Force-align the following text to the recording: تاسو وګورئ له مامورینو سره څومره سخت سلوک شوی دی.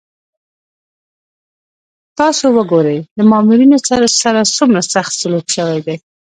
تاسو 2.19 2.45
وګورئ 2.57 2.99
له 3.17 3.23
مامورینو 3.31 3.77
سره 4.23 4.43
څومره 4.55 4.79
سخت 4.93 5.11
سلوک 5.21 5.45
شوی 5.55 5.79
دی. 5.85 5.95